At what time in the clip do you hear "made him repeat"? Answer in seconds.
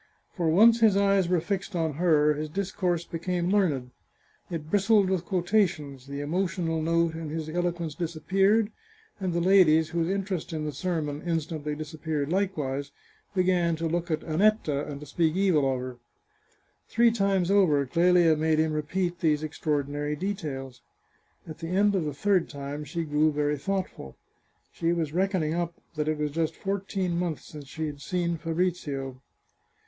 18.35-19.19